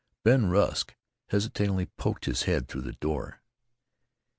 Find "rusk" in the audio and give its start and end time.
0.47-0.95